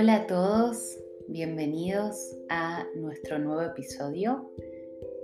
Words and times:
Hola 0.00 0.14
a 0.14 0.26
todos, 0.28 0.96
bienvenidos 1.26 2.38
a 2.50 2.86
nuestro 2.94 3.40
nuevo 3.40 3.62
episodio. 3.62 4.48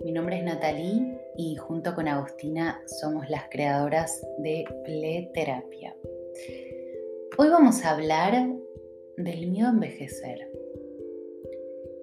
Mi 0.04 0.10
nombre 0.10 0.38
es 0.38 0.42
Natalie 0.42 1.16
y 1.36 1.54
junto 1.54 1.94
con 1.94 2.08
Agustina 2.08 2.82
somos 2.86 3.30
las 3.30 3.44
creadoras 3.52 4.20
de 4.38 4.64
Pleterapia. 4.84 5.94
Hoy 7.38 7.50
vamos 7.50 7.84
a 7.84 7.90
hablar 7.92 8.52
del 9.16 9.46
miedo 9.46 9.68
a 9.68 9.70
envejecer. 9.70 10.50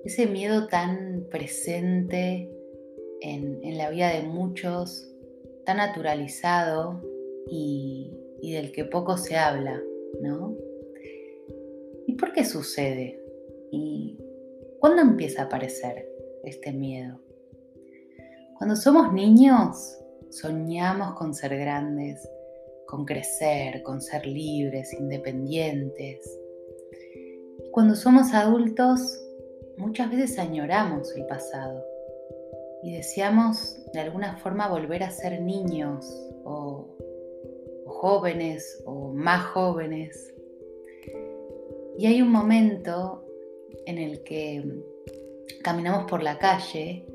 Ese 0.06 0.28
miedo 0.28 0.68
tan 0.68 1.28
presente 1.30 2.50
en, 3.20 3.78
la 3.78 3.90
vida 3.90 4.14
de 4.14 4.22
muchos, 4.22 5.14
tan 5.66 5.76
naturalizado 5.76 7.02
y, 7.50 8.18
y 8.42 8.54
del 8.54 8.72
que 8.72 8.86
poco 8.86 9.18
se 9.18 9.36
habla, 9.36 9.78
¿no? 10.22 10.56
¿Y 12.22 12.24
por 12.24 12.34
qué 12.34 12.46
sucede? 12.46 13.20
¿Y 13.72 14.16
cuándo 14.80 15.02
empieza 15.02 15.42
a 15.42 15.46
aparecer 15.46 16.08
este 16.44 16.72
miedo? 16.72 17.20
Cuando 18.60 18.76
somos 18.76 19.12
niños, 19.12 19.98
soñamos 20.30 21.16
con 21.16 21.34
ser 21.34 21.58
grandes, 21.58 22.30
con 22.86 23.06
crecer, 23.06 23.82
con 23.82 24.02
ser 24.02 24.28
libres, 24.28 24.94
independientes. 24.94 26.40
Cuando 27.72 27.96
somos 27.96 28.36
adultos, 28.36 29.20
muchas 29.78 30.12
veces 30.12 30.38
añoramos 30.38 31.16
el 31.16 31.26
pasado 31.26 31.84
y 32.84 32.98
deseamos 32.98 33.84
de 33.94 34.00
alguna 34.00 34.38
forma 34.38 34.68
volver 34.68 35.02
a 35.02 35.10
ser 35.10 35.42
niños 35.42 36.06
o 36.44 36.88
jóvenes 37.88 38.84
o 38.86 39.12
más 39.12 39.44
jóvenes 39.48 40.36
y 42.02 42.08
hay 42.08 42.20
un 42.20 42.32
momento 42.32 43.24
en 43.86 44.00
el 44.00 44.24
que 44.24 44.66
caminamos 45.64 46.10
por 46.10 46.24
la 46.24 46.40
calle 46.40 47.06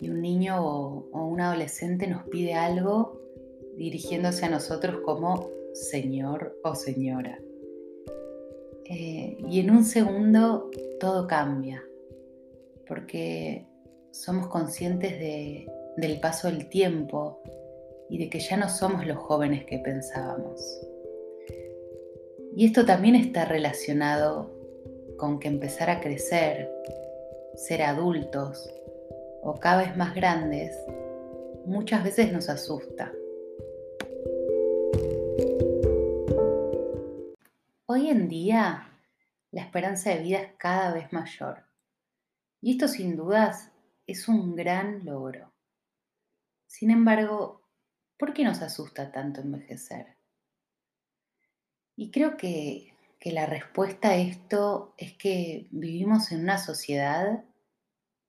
y 0.00 0.10
un 0.10 0.20
niño 0.20 0.56
o, 0.60 1.08
un 1.12 1.40
adolescente 1.40 2.08
nos 2.08 2.24
pide 2.24 2.54
algo 2.54 3.20
dirigiéndose 3.76 4.46
a 4.46 4.48
nosotros 4.48 4.96
como 5.04 5.48
señor 5.74 6.58
o 6.64 6.74
señora. 6.74 7.38
Eh, 8.86 9.38
y 9.48 9.60
en 9.60 9.70
un 9.70 9.84
segundo 9.84 10.72
todo 10.98 11.28
cambia, 11.28 11.84
porque 12.88 13.64
somos 14.10 14.48
conscientes 14.48 15.20
del 15.96 16.18
paso 16.18 16.48
del 16.48 16.68
tiempo 16.68 17.40
y 18.10 18.18
de 18.18 18.28
que 18.28 18.40
ya 18.40 18.56
no 18.56 18.68
somos 18.68 19.06
los 19.06 19.18
jóvenes 19.18 19.66
que 19.66 19.78
pensábamos. 19.78 20.60
Y 22.58 22.64
esto 22.64 22.86
también 22.86 23.16
está 23.16 23.44
relacionado 23.44 24.50
con 25.18 25.38
que 25.38 25.46
empezar 25.46 25.90
a 25.90 26.00
crecer, 26.00 26.72
ser 27.54 27.82
adultos 27.82 28.72
o 29.42 29.60
cada 29.60 29.82
vez 29.82 29.94
más 29.94 30.14
grandes, 30.14 30.74
muchas 31.66 32.02
veces 32.02 32.32
nos 32.32 32.48
asusta. 32.48 33.12
Hoy 37.84 38.08
en 38.08 38.26
día 38.26 38.90
la 39.50 39.60
esperanza 39.60 40.08
de 40.08 40.22
vida 40.22 40.38
es 40.38 40.52
cada 40.56 40.94
vez 40.94 41.12
mayor 41.12 41.62
y 42.62 42.70
esto 42.70 42.88
sin 42.88 43.16
dudas 43.16 43.70
es 44.06 44.28
un 44.28 44.56
gran 44.56 45.04
logro. 45.04 45.52
Sin 46.66 46.90
embargo, 46.90 47.68
¿por 48.18 48.32
qué 48.32 48.44
nos 48.44 48.62
asusta 48.62 49.12
tanto 49.12 49.42
envejecer? 49.42 50.15
Y 51.96 52.10
creo 52.10 52.36
que, 52.36 52.92
la 53.22 53.46
respuesta 53.46 54.10
a 54.10 54.16
esto 54.16 54.94
es 54.98 55.14
que 55.14 55.66
vivimos 55.72 56.30
en 56.30 56.42
una 56.42 56.58
sociedad 56.58 57.42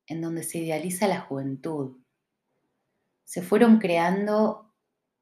en 0.07 0.21
donde 0.21 0.41
se 0.41 0.57
idealiza 0.57 1.07
la 1.07 1.21
juventud. 1.21 1.97
Se 3.23 3.43
fueron 3.43 3.77
creando 3.77 4.73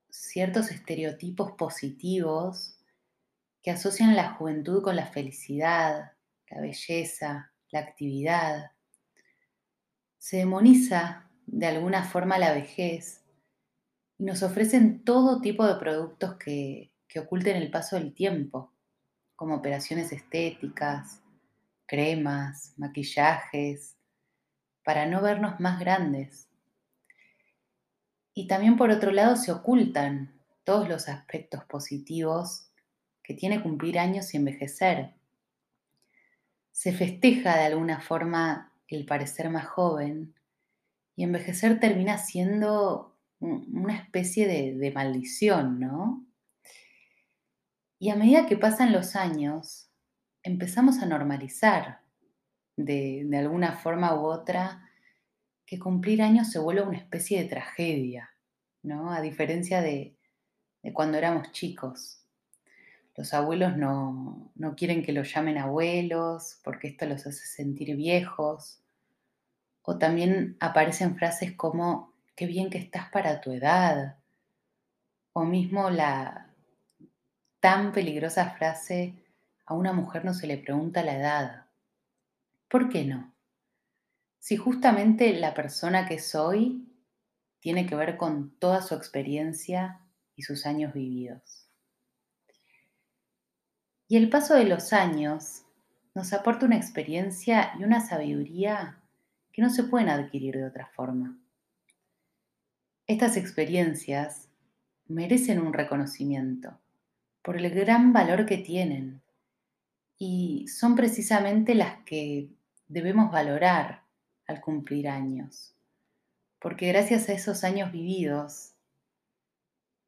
ciertos 0.09 0.71
estereotipos 0.71 1.51
positivos 1.57 2.77
que 3.61 3.71
asocian 3.71 4.15
la 4.15 4.35
juventud 4.35 4.81
con 4.81 4.95
la 4.95 5.07
felicidad, 5.07 6.13
la 6.49 6.61
belleza, 6.61 7.51
la 7.71 7.79
actividad. 7.79 8.71
Se 10.17 10.37
demoniza 10.37 11.29
de 11.47 11.65
alguna 11.65 12.05
forma 12.05 12.37
la 12.37 12.53
vejez 12.53 13.25
y 14.17 14.23
nos 14.23 14.41
ofrecen 14.41 15.03
todo 15.03 15.41
tipo 15.41 15.67
de 15.67 15.75
productos 15.75 16.35
que, 16.35 16.94
que 17.15 17.21
oculten 17.21 17.55
el 17.55 17.71
paso 17.71 17.95
del 17.95 18.13
tiempo, 18.13 18.73
como 19.37 19.55
operaciones 19.55 20.11
estéticas, 20.11 21.21
cremas, 21.85 22.73
maquillajes, 22.75 23.95
para 24.83 25.05
no 25.05 25.21
vernos 25.21 25.61
más 25.61 25.79
grandes. 25.79 26.49
Y 28.33 28.47
también 28.47 28.75
por 28.75 28.89
otro 28.89 29.13
lado 29.13 29.37
se 29.37 29.53
ocultan 29.53 30.41
todos 30.65 30.89
los 30.89 31.07
aspectos 31.07 31.63
positivos 31.63 32.69
que 33.23 33.33
tiene 33.33 33.63
cumplir 33.63 33.97
años 33.97 34.33
y 34.33 34.37
envejecer. 34.37 35.13
Se 36.73 36.91
festeja 36.91 37.55
de 37.55 37.63
alguna 37.63 38.01
forma 38.01 38.73
el 38.89 39.05
parecer 39.05 39.49
más 39.49 39.67
joven 39.67 40.35
y 41.15 41.23
envejecer 41.23 41.79
termina 41.79 42.17
siendo 42.17 43.15
una 43.39 43.95
especie 43.95 44.49
de, 44.49 44.75
de 44.75 44.91
maldición, 44.91 45.79
¿no? 45.79 46.25
Y 47.97 48.09
a 48.09 48.15
medida 48.15 48.45
que 48.45 48.57
pasan 48.57 48.91
los 48.91 49.15
años, 49.15 49.89
empezamos 50.43 50.99
a 50.99 51.05
normalizar 51.05 52.01
de, 52.75 53.27
alguna 53.37 53.73
forma 53.73 54.13
u 54.15 54.25
otra 54.25 54.89
que 55.65 55.79
cumplir 55.79 56.21
años 56.21 56.51
se 56.51 56.59
vuelve 56.59 56.83
una 56.83 56.97
especie 56.97 57.41
de 57.41 57.49
tragedia, 57.49 58.29
¿no? 58.83 59.11
A 59.11 59.21
diferencia 59.21 59.81
de, 59.81 60.17
cuando 60.93 61.17
éramos 61.17 61.51
chicos. 61.51 62.21
Los 63.15 63.33
abuelos 63.33 63.77
no, 63.77 64.51
no, 64.55 64.75
quieren 64.75 65.01
que 65.01 65.13
los 65.13 65.33
llamen 65.33 65.57
abuelos 65.57 66.59
porque 66.63 66.89
esto 66.89 67.05
los 67.05 67.25
hace 67.25 67.45
sentir 67.45 67.95
viejos. 67.95 68.81
O 69.83 69.97
también 69.97 70.57
aparecen 70.59 71.15
frases 71.15 71.53
como, 71.53 72.13
qué 72.35 72.45
bien 72.45 72.69
que 72.69 72.77
estás 72.77 73.09
para 73.09 73.39
tu 73.39 73.51
edad. 73.51 74.17
O 75.31 75.45
mismo 75.45 75.89
la, 75.89 76.44
tan 77.65 77.93
peligrosa 77.93 78.51
frase, 78.51 79.15
a 79.65 79.73
una 79.73 79.91
mujer 79.91 80.23
no 80.23 80.35
se 80.35 80.45
le 80.45 80.59
pregunta 80.59 81.03
la 81.03 81.17
edad. 81.17 81.65
¿Por 82.67 82.89
qué 82.89 83.03
no? 83.05 83.33
Si 84.37 84.55
justamente 84.55 85.33
la 85.33 85.55
persona 85.55 86.07
que 86.07 86.19
soy 86.19 86.87
tiene 87.59 87.87
que 87.87 87.95
ver 87.95 88.17
con 88.17 88.51
toda 88.59 88.83
su 88.83 88.93
experiencia 88.93 89.99
y 90.35 90.43
sus 90.43 90.67
años 90.67 90.93
vividos. 90.93 91.67
Y 94.07 94.17
el 94.17 94.29
paso 94.29 94.53
de 94.53 94.65
los 94.65 94.93
años 94.93 95.63
nos 96.13 96.33
aporta 96.33 96.67
una 96.67 96.77
experiencia 96.77 97.73
y 97.79 97.83
una 97.83 97.99
sabiduría 97.99 99.01
que 99.51 99.63
no 99.63 99.71
se 99.71 99.85
pueden 99.85 100.09
adquirir 100.09 100.57
de 100.57 100.67
otra 100.67 100.85
forma. 100.85 101.35
Estas 103.07 103.37
experiencias 103.37 104.49
merecen 105.07 105.59
un 105.59 105.73
reconocimiento 105.73 106.79
por 107.45 107.57
el 107.57 107.69
gran 107.69 108.11
valor 108.11 108.47
que 108.47 108.57
tienen 108.57 109.21
y 110.17 110.67
son 110.67 110.95
precisamente 110.95 111.75
las 111.75 112.03
que 112.03 112.49
debemos 112.87 113.31
valorar 113.31 114.03
al 114.47 114.61
cumplir 114.61 115.07
años, 115.07 115.75
porque 116.57 116.87
gracias 116.87 117.29
a 117.29 117.33
esos 117.33 117.63
años 117.63 117.91
vividos, 117.91 118.73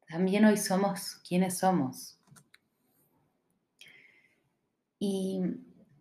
también 0.08 0.46
hoy 0.46 0.58
somos 0.58 1.22
quienes 1.28 1.60
somos. 1.60 2.18
Y 4.98 5.40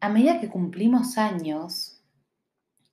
a 0.00 0.08
medida 0.08 0.40
que 0.40 0.48
cumplimos 0.48 1.18
años, 1.18 2.02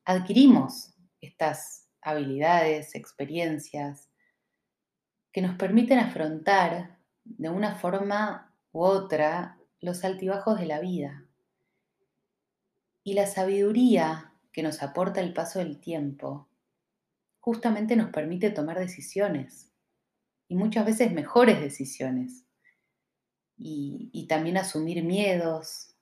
adquirimos 0.03 0.94
estas 1.21 1.88
habilidades, 2.01 2.94
experiencias 2.95 4.09
que 5.31 5.41
nos 5.41 5.56
permiten 5.56 6.00
afrontar 6.00 7.02
de 7.25 7.49
una 7.49 7.75
forma 7.75 8.53
u 8.71 8.81
otra 8.83 9.57
los 9.79 10.03
altibajos 10.03 10.59
de 10.59 10.65
la 10.65 10.79
vida. 10.79 11.25
Y 13.03 13.13
la 13.13 13.27
sabiduría 13.27 14.33
que 14.51 14.63
nos 14.63 14.81
aporta 14.81 15.19
el 15.19 15.33
paso 15.33 15.59
del 15.59 15.79
tiempo 15.79 16.47
justamente 17.39 17.95
nos 17.95 18.09
permite 18.11 18.51
tomar 18.51 18.79
decisiones 18.79 19.71
y 20.47 20.55
muchas 20.55 20.85
veces 20.85 21.11
mejores 21.11 21.59
decisiones 21.59 22.45
y, 23.57 24.25
también 24.27 24.57
asumir 24.57 25.03
miedos 25.03 25.95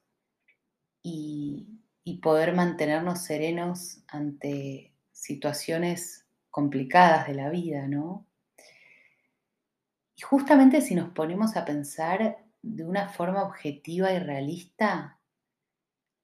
y, 1.04 1.82
y 2.04 2.20
poder 2.20 2.54
mantenernos 2.54 3.24
serenos 3.24 4.04
ante 4.08 4.94
situaciones 5.12 6.26
complicadas 6.50 7.28
de 7.28 7.34
la 7.34 7.50
vida, 7.50 7.88
¿no? 7.88 8.28
Y 10.16 10.22
justamente 10.22 10.82
si 10.82 10.96
nos 10.96 11.10
ponemos 11.10 11.56
a 11.56 11.66
pensar 11.66 12.46
de 12.62 12.84
una 12.84 13.10
forma 13.10 13.44
objetiva 13.44 14.14
y 14.14 14.20
realista, 14.20 15.20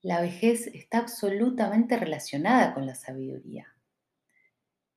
la 0.01 0.22
vejez 0.22 0.68
está 0.68 1.00
absolutamente 1.00 1.98
relacionada 1.98 2.74
con 2.74 2.86
la 2.86 2.95
sabiduría. 2.95 3.68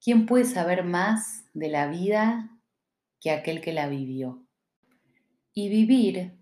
¿Quién 0.02 0.26
puede 0.26 0.44
saber 0.44 0.84
más 0.84 1.44
de 1.52 1.68
la 1.68 1.86
vida 1.88 2.58
que 3.20 3.30
aquel 3.30 3.60
que 3.60 3.72
la 3.72 3.88
vivió? 3.88 4.46
Y 5.52 5.68
vivir 5.68 6.38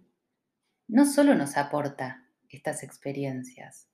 no 0.87 1.07
solo 1.07 1.35
nos 1.35 1.57
aporta 1.57 2.25
estas 2.49 2.83
experiencias, 2.83 3.89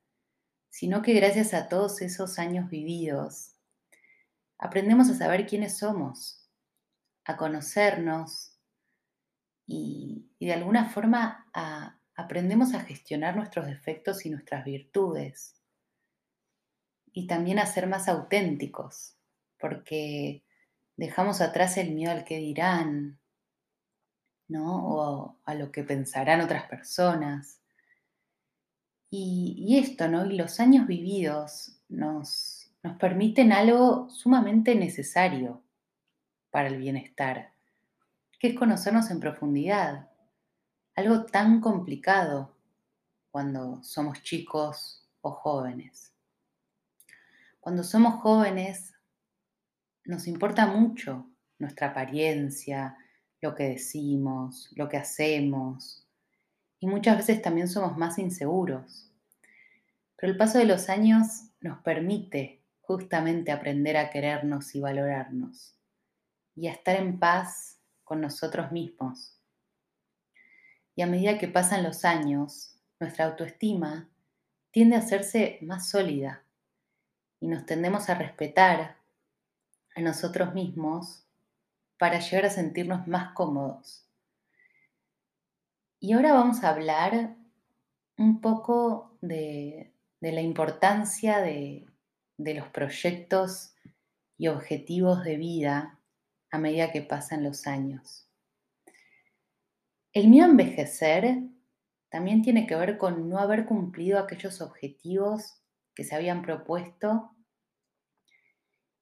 sino 0.70 1.02
que 1.02 1.14
gracias 1.14 1.54
a 1.54 1.68
todos 1.68 2.02
esos 2.02 2.38
años 2.38 2.70
vividos, 2.70 3.52
aprendemos 4.58 5.08
a 5.08 5.14
saber 5.14 5.46
quiénes 5.46 5.78
somos, 5.78 6.43
a 7.24 7.36
conocernos 7.36 8.54
y, 9.66 10.30
de 10.40 10.52
alguna 10.52 10.90
forma 10.90 11.46
aprendemos 12.16 12.74
a 12.74 12.80
gestionar 12.80 13.34
nuestros 13.34 13.66
defectos 13.66 14.26
y 14.26 14.30
nuestras 14.30 14.64
virtudes. 14.64 15.60
Y 17.12 17.26
también 17.26 17.58
a 17.58 17.66
ser 17.66 17.86
más 17.86 18.08
auténticos, 18.08 19.16
porque 19.58 20.44
dejamos 20.96 21.40
atrás 21.40 21.76
el 21.76 21.94
miedo 21.94 22.12
al 22.12 22.24
que 22.24 22.38
dirán, 22.38 23.20
¿no? 24.48 24.86
O 24.86 25.40
a 25.44 25.54
lo 25.54 25.72
que 25.72 25.84
pensarán 25.84 26.40
otras 26.40 26.68
personas. 26.68 27.60
Y, 29.10 29.78
esto, 29.78 30.08
¿no? 30.08 30.26
Y 30.26 30.36
los 30.36 30.58
años 30.58 30.86
vividos 30.88 31.80
nos, 31.88 32.72
nos 32.82 32.96
permiten 32.98 33.52
algo 33.52 34.10
sumamente 34.10 34.74
necesario 34.74 35.63
para 36.54 36.68
el 36.68 36.78
bienestar, 36.78 37.52
que 38.38 38.46
es 38.46 38.54
conocernos 38.54 39.10
en 39.10 39.18
profundidad. 39.18 40.08
Algo 40.94 41.24
tan 41.24 41.60
complicado 41.60 42.54
cuando 43.32 43.82
somos 43.82 44.22
chicos 44.22 45.04
o 45.20 45.32
jóvenes. 45.32 46.12
Cuando 47.58 47.82
somos 47.82 48.22
jóvenes 48.22 48.94
nos 50.04 50.28
importa 50.28 50.68
mucho 50.68 51.28
nuestra 51.58 51.88
apariencia, 51.88 52.98
lo 53.40 53.56
que 53.56 53.70
decimos, 53.70 54.70
lo 54.76 54.88
que 54.88 54.98
hacemos, 54.98 56.06
y 56.78 56.86
muchas 56.86 57.16
veces 57.16 57.42
también 57.42 57.66
somos 57.66 57.98
más 57.98 58.16
inseguros. 58.16 59.10
Pero 60.14 60.30
el 60.30 60.38
paso 60.38 60.58
de 60.58 60.66
los 60.66 60.88
años 60.88 61.50
nos 61.60 61.80
permite 61.80 62.62
justamente 62.80 63.50
aprender 63.50 63.96
a 63.96 64.10
querernos 64.10 64.72
y 64.76 64.80
valorarnos 64.80 65.73
y 66.54 66.68
a 66.68 66.72
estar 66.72 66.96
en 66.96 67.18
paz 67.18 67.80
con 68.04 68.20
nosotros 68.20 68.72
mismos. 68.72 69.38
Y 70.96 71.02
a 71.02 71.06
medida 71.06 71.38
que 71.38 71.48
pasan 71.48 71.82
los 71.82 72.04
años, 72.04 72.76
nuestra 73.00 73.26
autoestima 73.26 74.08
tiende 74.70 74.96
a 74.96 75.00
hacerse 75.00 75.58
más 75.62 75.88
sólida 75.88 76.44
y 77.40 77.48
nos 77.48 77.66
tendemos 77.66 78.08
a 78.08 78.14
respetar 78.14 78.96
a 79.96 80.00
nosotros 80.00 80.54
mismos 80.54 81.26
para 81.98 82.18
llegar 82.20 82.46
a 82.46 82.50
sentirnos 82.50 83.06
más 83.06 83.32
cómodos 83.34 84.04
y 86.04 86.12
ahora 86.12 86.34
vamos 86.34 86.62
a 86.62 86.68
hablar 86.68 87.34
un 88.18 88.42
poco 88.42 89.16
de, 89.22 89.94
la 90.20 90.42
importancia 90.42 91.40
de, 91.40 91.86
de 92.36 92.52
los 92.52 92.68
proyectos 92.68 93.74
y 94.36 94.48
objetivos 94.48 95.24
de 95.24 95.38
vida 95.38 95.98
a 96.54 96.58
medida 96.58 96.92
que 96.92 97.02
pasan 97.02 97.42
los 97.42 97.66
años. 97.66 98.28
El 100.12 100.32
a 100.40 100.44
envejecer 100.44 101.42
también 102.08 102.42
tiene 102.42 102.64
que 102.68 102.76
ver 102.76 102.96
con 102.96 103.28
no 103.28 103.38
haber 103.38 103.66
cumplido 103.66 104.20
aquellos 104.20 104.60
objetivos 104.60 105.60
que 105.96 106.04
se 106.04 106.14
habían 106.14 106.42
propuesto 106.42 107.34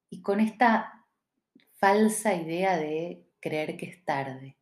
y 0.09 0.23
con 0.23 0.39
esta 0.39 1.05
falsa 1.75 2.33
idea 2.33 2.75
de 2.77 3.23
creer 3.39 3.77
que 3.77 3.85
es 3.85 4.03
tarde. 4.03 4.57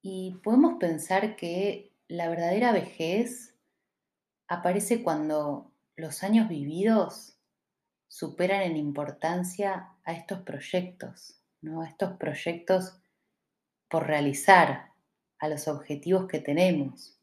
Y 0.00 0.40
podemos 0.42 0.74
pensar 0.80 1.36
que 1.36 1.94
la 2.08 2.28
verdadera 2.28 2.72
vejez 2.72 3.54
aparece 4.48 5.04
cuando 5.04 5.72
los 5.94 6.24
años 6.24 6.48
vividos 6.48 7.38
superan 8.12 8.60
en 8.60 8.76
importancia 8.76 9.88
a 10.04 10.12
estos 10.12 10.40
proyectos, 10.40 11.40
¿no? 11.62 11.80
a 11.80 11.88
estos 11.88 12.18
proyectos 12.18 13.00
por 13.88 14.06
realizar, 14.06 14.92
a 15.38 15.48
los 15.48 15.66
objetivos 15.66 16.28
que 16.28 16.38
tenemos. 16.38 17.18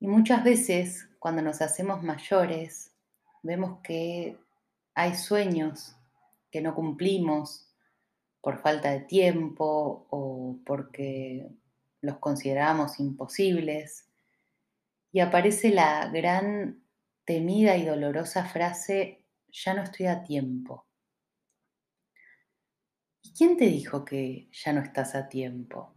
Y 0.00 0.06
muchas 0.06 0.44
veces 0.44 1.08
cuando 1.18 1.40
nos 1.40 1.62
hacemos 1.62 2.02
mayores, 2.02 2.92
vemos 3.42 3.80
que 3.82 4.36
hay 4.94 5.14
sueños 5.14 5.96
que 6.50 6.60
no 6.60 6.74
cumplimos, 6.74 7.72
por 8.42 8.60
falta 8.60 8.90
de 8.90 9.00
tiempo 9.00 10.06
o 10.10 10.58
porque 10.66 11.48
los 12.02 12.18
consideramos 12.18 13.00
imposibles. 13.00 14.10
Y 15.10 15.20
aparece 15.20 15.70
la 15.70 16.06
gran 16.10 16.82
temida 17.24 17.78
y 17.78 17.86
dolorosa 17.86 18.44
frase, 18.44 19.17
ya 19.50 19.74
no 19.74 19.82
estoy 19.82 20.06
a 20.06 20.22
tiempo. 20.22 20.86
¿Y 23.22 23.32
quién 23.32 23.56
te 23.56 23.66
dijo 23.66 24.04
que 24.04 24.48
ya 24.52 24.72
no 24.72 24.80
estás 24.80 25.14
a 25.14 25.28
tiempo? 25.28 25.94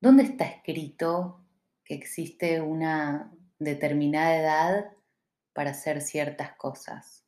¿Dónde 0.00 0.24
está 0.24 0.44
escrito 0.44 1.44
que 1.84 1.94
existe 1.94 2.60
una 2.60 3.32
determinada 3.58 4.36
edad 4.36 4.92
para 5.52 5.70
hacer 5.70 6.00
ciertas 6.00 6.54
cosas? 6.56 7.24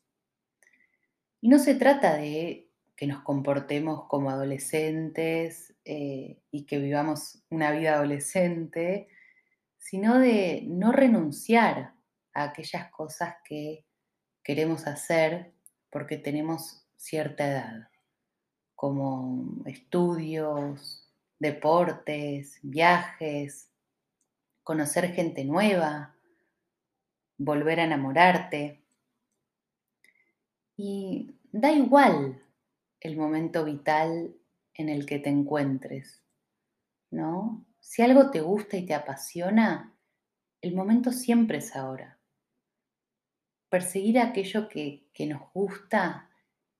Y 1.40 1.48
no 1.48 1.58
se 1.58 1.74
trata 1.74 2.16
de 2.16 2.70
que 2.96 3.06
nos 3.06 3.22
comportemos 3.22 4.06
como 4.08 4.30
adolescentes 4.30 5.74
eh, 5.84 6.40
y 6.50 6.64
que 6.64 6.78
vivamos 6.78 7.42
una 7.50 7.70
vida 7.70 7.94
adolescente, 7.94 9.08
sino 9.78 10.18
de 10.18 10.64
no 10.66 10.92
renunciar 10.92 11.94
a 12.32 12.44
aquellas 12.44 12.90
cosas 12.90 13.36
que 13.44 13.84
queremos 14.46 14.86
hacer 14.86 15.52
porque 15.90 16.16
tenemos 16.16 16.86
cierta 16.96 17.48
edad, 17.48 17.88
como 18.76 19.64
estudios, 19.66 21.12
deportes, 21.40 22.60
viajes, 22.62 23.72
conocer 24.62 25.12
gente 25.14 25.44
nueva, 25.44 26.14
volver 27.36 27.80
a 27.80 27.84
enamorarte. 27.86 28.84
Y 30.76 31.34
da 31.50 31.72
igual 31.72 32.40
el 33.00 33.16
momento 33.16 33.64
vital 33.64 34.32
en 34.74 34.88
el 34.88 35.06
que 35.06 35.18
te 35.18 35.30
encuentres, 35.30 36.22
¿no? 37.10 37.66
Si 37.80 38.00
algo 38.00 38.30
te 38.30 38.42
gusta 38.42 38.76
y 38.76 38.86
te 38.86 38.94
apasiona, 38.94 39.92
el 40.60 40.72
momento 40.72 41.10
siempre 41.10 41.58
es 41.58 41.74
ahora. 41.74 42.15
Perseguir 43.68 44.18
aquello 44.18 44.68
que, 44.68 45.08
nos 45.28 45.52
gusta 45.52 46.30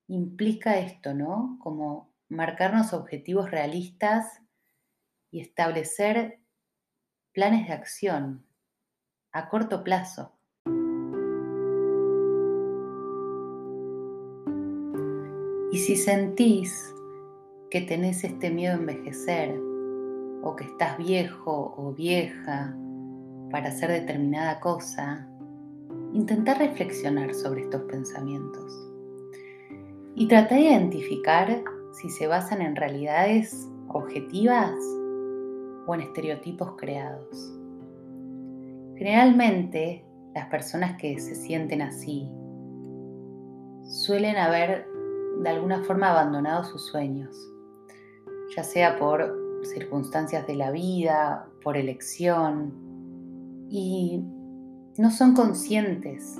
implica 0.07 0.77
esto, 0.77 1.13
¿no? 1.13 1.59
Como 1.61 2.13
marcarnos 2.29 2.93
objetivos 2.93 3.51
realistas 3.51 4.41
y 5.31 5.41
establecer 5.41 6.39
planes 7.33 7.67
de 7.67 7.73
acción 7.73 8.45
a 9.31 9.49
corto 9.49 9.83
plazo. 9.83 10.33
Y 15.71 15.77
si 15.79 15.95
sentís 15.95 16.93
que 17.69 17.81
tenés 17.81 18.23
este 18.23 18.49
miedo 18.49 18.73
a 18.73 18.77
envejecer, 18.77 19.59
o 20.43 20.55
que 20.55 20.65
estás 20.65 20.97
viejo 20.97 21.73
o 21.77 21.93
vieja 21.93 22.75
para 23.51 23.69
hacer 23.69 23.91
determinada 23.91 24.59
cosa, 24.59 25.27
intenta 26.13 26.53
reflexionar 26.53 27.33
sobre 27.33 27.61
estos 27.61 27.81
pensamientos. 27.83 28.87
Y 30.15 30.27
trata 30.27 30.55
de 30.55 30.61
identificar 30.61 31.63
si 31.93 32.09
se 32.09 32.27
basan 32.27 32.61
en 32.61 32.75
realidades 32.75 33.67
objetivas 33.89 34.73
o 35.85 35.95
en 35.95 36.01
estereotipos 36.01 36.73
creados. 36.77 37.53
Generalmente, 38.95 40.03
las 40.33 40.47
personas 40.47 40.97
que 40.97 41.19
se 41.19 41.35
sienten 41.35 41.81
así 41.81 42.29
suelen 43.83 44.35
haber 44.37 44.87
de 45.41 45.49
alguna 45.49 45.83
forma 45.83 46.09
abandonado 46.11 46.63
sus 46.63 46.85
sueños, 46.87 47.35
ya 48.55 48.63
sea 48.63 48.97
por 48.97 49.35
circunstancias 49.63 50.45
de 50.47 50.55
la 50.55 50.71
vida, 50.71 51.47
por 51.63 51.77
elección, 51.77 52.73
y 53.69 54.23
no 54.97 55.11
son 55.11 55.35
conscientes 55.35 56.37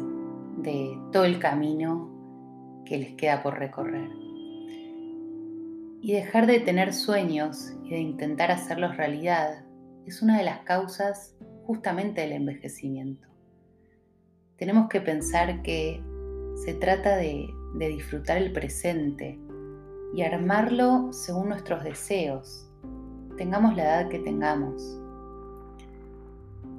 de 0.58 0.98
todo 1.12 1.26
el 1.26 1.38
camino 1.38 2.10
que 2.86 2.98
les 2.98 3.14
queda 3.14 3.44
por 3.44 3.60
recorrer. 3.60 4.10
Y 6.02 6.14
dejar 6.14 6.48
de 6.48 6.60
tener 6.60 6.94
sueños 6.94 7.74
y 7.84 7.92
de 7.92 8.00
intentar 8.00 8.50
hacerlos 8.50 8.98
realidad 8.98 9.64
es 10.08 10.24
una 10.24 10.40
de 10.40 10.44
las 10.44 10.60
causas 10.62 11.36
justamente 11.66 12.22
del 12.22 12.32
envejecimiento. 12.32 13.28
Tenemos 14.58 14.90
que 14.90 15.02
pensar 15.02 15.62
que 15.62 16.02
se 16.66 16.74
trata 16.74 17.16
de, 17.16 17.48
disfrutar 17.78 18.38
el 18.38 18.52
presente 18.54 19.40
y 20.16 20.24
armarlo 20.24 21.14
según 21.14 21.50
nuestros 21.50 21.84
deseos, 21.84 22.68
tengamos 23.38 23.76
la 23.76 23.84
edad 23.84 24.10
que 24.10 24.18
tengamos. 24.18 25.00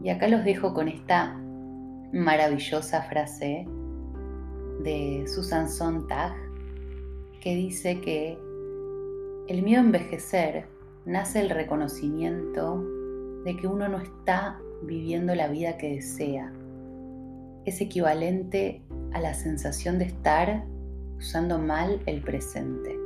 Y 0.03 0.09
acá 0.09 0.27
los 0.27 0.45
dejo 0.45 0.75
con 0.75 0.89
esta 0.89 1.39
maravillosa 2.13 3.03
frase 3.03 3.67
de 4.83 5.25
Susan 5.27 5.69
Sontag 5.69 6.35
que 7.41 7.55
dice 7.55 8.01
que 8.01 8.39
el 9.49 9.63
miedo 9.63 9.81
a 9.81 9.85
envejecer 9.85 10.67
nace 11.05 11.41
el 11.41 11.51
reconocimiento 11.51 12.85
de 13.45 13.57
que 13.57 13.67
uno 13.67 13.89
no 13.89 13.99
está 13.99 14.61
viviendo 14.83 15.35
la 15.35 15.49
vida 15.49 15.77
que 15.79 15.95
desea. 15.95 16.53
Es 17.65 17.81
equivalente 17.81 18.83
a 19.13 19.21
la 19.21 19.35
sensación 19.35 19.99
de 19.99 20.07
estar 20.07 20.65
usando 21.19 21.59
mal 21.59 22.01
el 22.07 22.23
presente. 22.23 22.99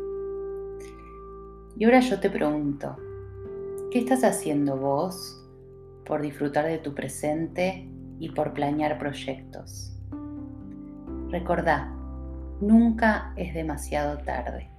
Y 1.77 1.85
ahora 1.85 2.01
yo 2.01 2.21
te 2.21 2.29
pregunto, 2.29 2.97
¿qué 3.91 3.99
estás 3.99 4.25
haciendo 4.25 4.77
vos 4.77 5.43
por 6.05 6.21
disfrutar 6.21 6.67
de 6.67 6.79
tu 6.79 6.95
presente 6.95 7.89
y 8.23 8.29
por 8.29 8.53
planear 8.53 9.01
proyectos? 9.01 9.93
Recordá, 11.31 11.93
nunca 12.61 13.33
es 13.37 13.53
demasiado 13.53 14.19
tarde. 14.19 14.71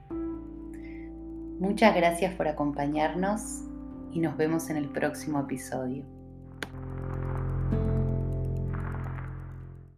Muchas 1.59 1.93
gracias 1.93 2.33
por 2.35 2.47
acompañarnos 2.47 3.65
y 4.13 4.21
nos 4.21 4.37
vemos 4.37 4.69
en 4.69 4.77
el 4.77 4.87
próximo 4.87 5.41
episodio. 5.41 6.05